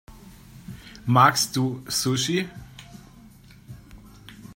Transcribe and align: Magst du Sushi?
Magst 1.05 1.55
du 1.55 1.83
Sushi? 1.87 2.49